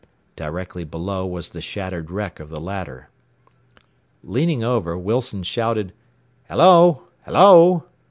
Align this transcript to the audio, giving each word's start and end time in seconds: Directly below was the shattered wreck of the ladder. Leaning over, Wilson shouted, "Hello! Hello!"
Directly 0.35 0.83
below 0.83 1.27
was 1.27 1.49
the 1.49 1.61
shattered 1.61 2.09
wreck 2.09 2.39
of 2.39 2.49
the 2.49 2.59
ladder. 2.59 3.11
Leaning 4.23 4.63
over, 4.63 4.97
Wilson 4.97 5.43
shouted, 5.43 5.93
"Hello! 6.49 7.03
Hello!" 7.23 7.83